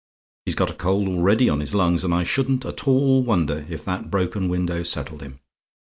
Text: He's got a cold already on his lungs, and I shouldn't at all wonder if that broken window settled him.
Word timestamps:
He's 0.47 0.55
got 0.55 0.71
a 0.71 0.73
cold 0.73 1.07
already 1.07 1.47
on 1.47 1.59
his 1.59 1.75
lungs, 1.75 2.03
and 2.03 2.11
I 2.11 2.23
shouldn't 2.23 2.65
at 2.65 2.87
all 2.87 3.21
wonder 3.23 3.67
if 3.69 3.85
that 3.85 4.09
broken 4.09 4.49
window 4.49 4.81
settled 4.81 5.21
him. 5.21 5.41